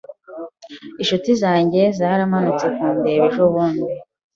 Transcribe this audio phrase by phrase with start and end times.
[1.01, 3.87] Inshuti zanjye zaramanutse kundeba ejobundi.